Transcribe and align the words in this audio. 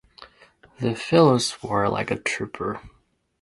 The 0.79 0.95
fellow 0.95 1.37
swore 1.37 1.87
like 1.87 2.09
a 2.09 2.17
trooper. 2.17 2.81